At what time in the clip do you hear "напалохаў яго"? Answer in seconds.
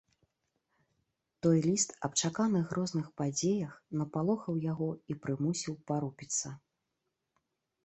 4.01-4.89